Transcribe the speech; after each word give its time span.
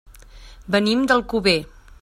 Venim 0.77 1.05
d'Alcover. 1.13 1.57